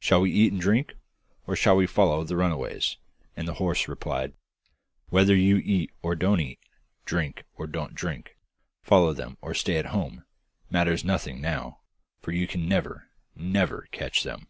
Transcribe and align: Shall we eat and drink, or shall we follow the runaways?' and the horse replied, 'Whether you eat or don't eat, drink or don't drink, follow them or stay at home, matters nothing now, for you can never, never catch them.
Shall 0.00 0.22
we 0.22 0.32
eat 0.32 0.50
and 0.50 0.60
drink, 0.60 0.96
or 1.46 1.54
shall 1.54 1.76
we 1.76 1.86
follow 1.86 2.24
the 2.24 2.34
runaways?' 2.36 2.96
and 3.36 3.46
the 3.46 3.54
horse 3.62 3.86
replied, 3.86 4.32
'Whether 5.10 5.36
you 5.36 5.58
eat 5.58 5.92
or 6.02 6.16
don't 6.16 6.40
eat, 6.40 6.58
drink 7.04 7.44
or 7.54 7.68
don't 7.68 7.94
drink, 7.94 8.36
follow 8.82 9.12
them 9.12 9.38
or 9.40 9.54
stay 9.54 9.76
at 9.76 9.86
home, 9.94 10.24
matters 10.70 11.04
nothing 11.04 11.40
now, 11.40 11.82
for 12.20 12.32
you 12.32 12.48
can 12.48 12.66
never, 12.68 13.10
never 13.36 13.86
catch 13.92 14.24
them. 14.24 14.48